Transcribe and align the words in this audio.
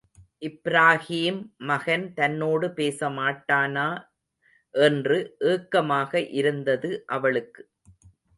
இப்ராஹீம் 0.41 1.37
மகன் 1.63 2.05
தன்னோடு 2.13 2.67
பேசமாட்டானா 2.75 3.85
என்று 4.75 5.19
ஏக்கமாக 5.47 6.23
இருந்தது 6.33 6.91
அவளுக்கு. 7.09 7.61